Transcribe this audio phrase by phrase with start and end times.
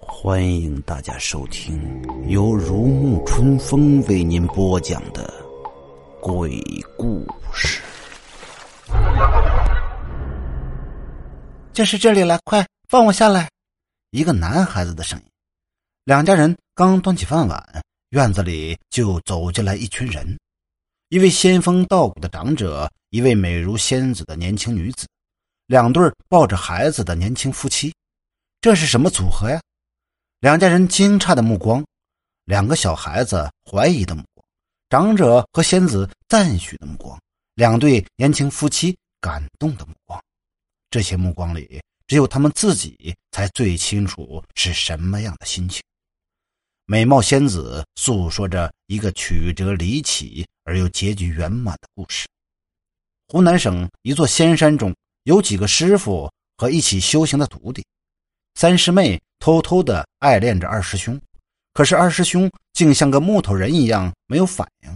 [0.00, 5.32] 欢迎大家收听由如沐春风为您播讲的
[6.20, 6.60] 鬼
[6.96, 7.82] 故事。
[11.72, 13.48] 就是这里了，快放我下来！
[14.10, 15.24] 一个男孩子的声音。
[16.04, 20.38] 两家人刚端起饭碗，院子里就走进来一群人：
[21.10, 25.06] 一位仙风道骨的长者，一位美如仙子的年轻女子，
[25.66, 27.94] 两对抱着孩子的年轻夫妻。
[28.62, 29.60] 这是什么组合呀？
[30.40, 31.84] 两家人惊诧的目光，
[32.44, 34.46] 两个小孩子怀疑的目光，
[34.88, 37.20] 长者和仙子赞许的目光，
[37.56, 40.18] 两对年轻夫妻感动的目光。
[40.88, 45.82] 这些目光里，只有他们自己才最清楚是什么样的心情。
[46.90, 52.26] 美貌仙子诉说着一个曲折离奇而又结局圆满的故事。
[53.26, 57.84] 湖南省一座仙山中有几个师傅和一起修行的徒弟，
[58.54, 61.20] 三师妹偷偷的爱恋着二师兄，
[61.74, 64.90] 可是二师兄竟像个木头人一样没有反应。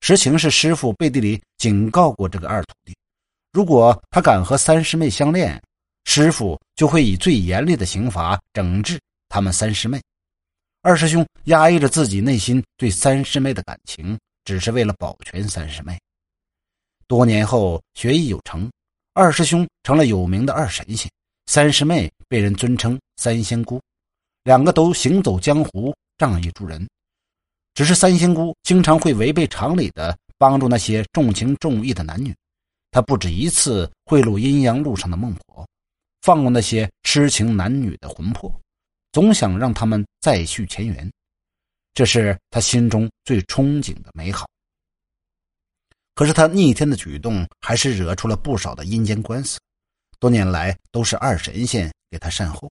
[0.00, 2.92] 实情是师傅背地里警告过这个二徒弟。
[3.52, 5.62] 如果他敢和三师妹相恋，
[6.06, 10.02] 师傅就会以最严厉的刑罚整治他们三师妹。
[10.86, 15.98] 二师兄压抑着自己内心对三师妹的感情，只是为了保全三师妹。
[17.06, 18.70] 多年后学艺有成，
[19.14, 21.10] 二师兄成了有名的二神仙，
[21.46, 23.80] 三师妹被人尊称三仙姑，
[24.42, 26.86] 两个都行走江湖，仗义助人。
[27.72, 32.34] 只是三仙姑经常会违背常理的帮助那些重情重义的男女。
[32.90, 35.66] 她不止一次贿赂阴阳路上的孟婆，
[36.20, 38.54] 放过那些痴情男女的魂魄，
[39.14, 41.08] 总想让他们再续前缘，
[41.94, 44.44] 这是他心中最憧憬的美好。
[46.16, 49.60] 可是他逆天的举动还是惹出了不少的阴间官司，
[50.18, 52.68] 多年来都是二神仙给他善后。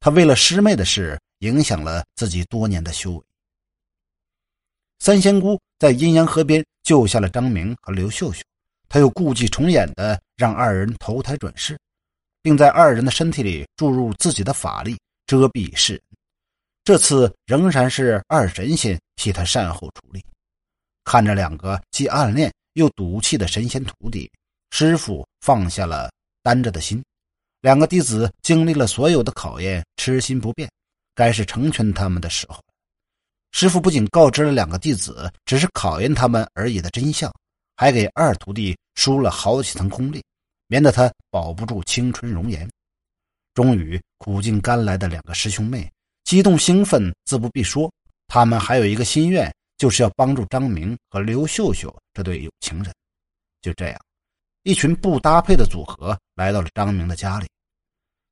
[0.00, 3.22] 他为了师妹的事，影响了自己多年的修为。
[4.98, 8.42] 三仙姑在阴阳河边救下了张明和刘秀秀。
[8.86, 11.80] 他又故伎重演的让二人投胎转世，
[12.42, 14.94] 并在二人的身体里注入自己的法力，
[15.26, 16.02] 遮蔽世人。
[16.84, 20.22] 这次仍然是二神仙替他善后处理。
[21.04, 24.30] 看着两个既暗恋又赌气的神仙徒弟，
[24.70, 26.10] 师傅放下了
[26.42, 27.02] 担着的心。
[27.60, 30.70] 两个弟子经历了所有的考验，痴心不变，
[31.14, 32.62] 该是成全他们的时候。
[33.52, 37.32] 师傅不仅告知了两个弟子只是考验他们而已的真相。
[37.76, 40.22] 还给二徒弟输了好几层功力，
[40.68, 42.70] 免得他保不住青春容颜。
[43.54, 45.90] 终于，苦尽甘来的两个师兄妹
[46.24, 47.90] 激动兴奋，自不必说。
[48.26, 52.92] 他们还有一个心愿，就是要帮助张明和刘秀秀这对有情人。
[53.62, 54.00] 就这样，
[54.64, 57.46] 一群不搭配的组合来到了张明的家里，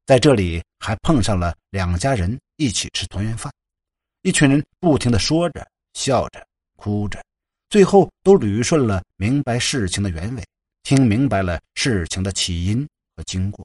[0.07, 3.53] 在这里还碰上了两家人一起吃团圆饭。
[4.23, 6.45] 一群人不停的说着、笑着、
[6.77, 7.23] 哭着。
[7.69, 10.45] 最后都捋顺了，明白事情的原委，
[10.83, 13.65] 听明白了事情的起因和经过。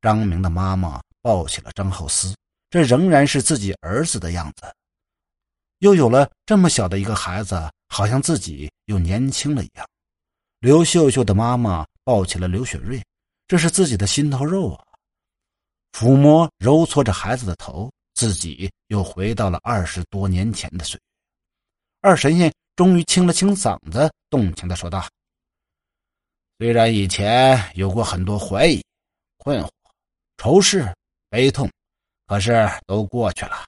[0.00, 2.34] 张明的妈妈抱起了张浩思，
[2.70, 4.62] 这仍然是自己儿子的样子。
[5.78, 9.86] 又有了这么小的一个孩子，好像自己又年轻了一样。
[10.60, 13.02] 刘秀秀的妈妈抱起了刘雪瑞，
[13.46, 14.84] 这是自己的心头肉啊。
[15.92, 21.02] 抚摸揉搓着孩子的头，自己又回到了二十多年前的岁月。
[22.00, 22.52] 二神仙。
[22.76, 25.02] 终于清了清嗓子，动情的说道
[26.60, 28.84] ：“虽然以前有过很多怀疑、
[29.38, 29.70] 困惑、
[30.36, 30.86] 仇视、
[31.30, 31.70] 悲痛，
[32.26, 33.64] 可是都过去了。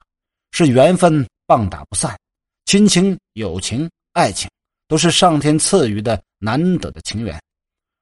[0.53, 2.19] 是缘分棒打不散，
[2.65, 4.51] 亲情、友情、爱情，
[4.87, 7.41] 都是上天赐予的难得的情缘。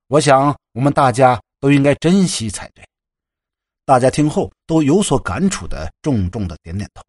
[0.09, 2.85] 我想，我们大家都应该珍惜才对。”
[3.85, 7.03] 大家听后都有所感触的，重重的点点头。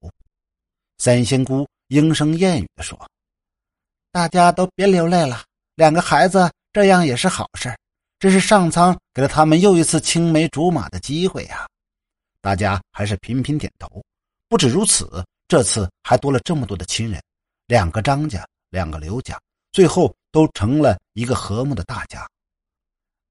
[1.00, 3.00] 三仙姑莺声燕语的说。
[4.12, 5.44] 大家都别流泪了，
[5.76, 7.76] 两个孩子这样也是好事
[8.20, 11.68] 这是上苍给了他们又一次青梅竹马的机会呀！
[12.42, 14.04] 大家还是频频点头。
[14.50, 17.22] 不止如此，这次还多了这么多的亲人，
[17.68, 19.40] 两个张家，两个刘家，
[19.72, 22.28] 最后都成了一个和睦的大家。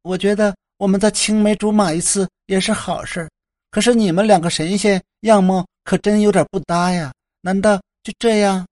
[0.03, 3.29] 我觉得我们再青梅竹马一次也是好事
[3.73, 7.13] 可是你们两个神仙样貌可真有点不搭呀！
[7.41, 8.65] 难道就这样？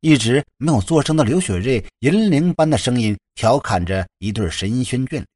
[0.00, 5.26] 一直没有作声的刘雪瑞，银铃般的声音调侃着一对神仙眷侣。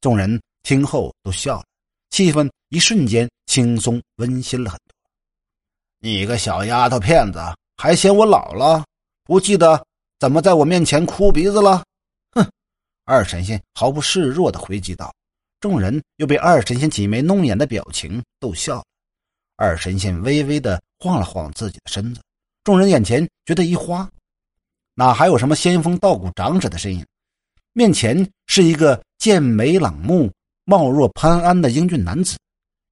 [0.00, 1.64] 众人听后都笑了，
[2.10, 4.94] 气氛一瞬间轻松温馨了很多。
[5.98, 7.38] 你个小丫头片子，
[7.76, 8.82] 还嫌我老了？
[9.24, 9.84] 不记得
[10.18, 11.84] 怎么在我面前哭鼻子了？
[12.32, 12.50] 哼！
[13.04, 15.12] 二神仙毫不示弱的回击道。
[15.60, 18.84] 众人又被二神仙挤眉弄眼的表情逗笑了。
[19.56, 22.22] 二神仙微微的晃了晃自己的身子，
[22.64, 24.10] 众人眼前觉得一花，
[24.94, 27.04] 哪还有什么仙风道骨长者的身影？
[27.72, 30.32] 面前是一个剑眉朗目、
[30.64, 32.38] 貌若潘安的英俊男子。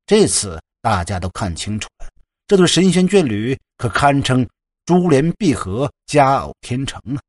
[0.06, 2.08] 这次大家都看清楚了，
[2.46, 4.48] 这对神仙眷侣可堪称
[4.86, 7.20] 珠联璧合、佳偶天成啊！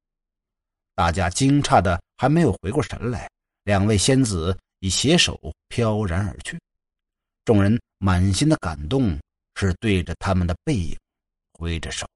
[0.96, 3.30] 大家惊诧的还没有回过神来，
[3.63, 4.57] 两位仙子。
[4.81, 5.38] 已携手
[5.68, 6.57] 飘然而去，
[7.44, 9.19] 众人满心的感动，
[9.56, 10.98] 是对着他们的背影
[11.52, 12.07] 挥着手。